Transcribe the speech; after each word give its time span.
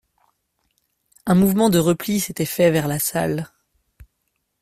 Un 1.27 1.35
mouvement 1.35 1.69
de 1.69 1.77
repli 1.77 2.19
s’était 2.19 2.45
fait 2.47 2.71
vers 2.71 2.87
la 2.87 2.97
salle. 2.97 3.49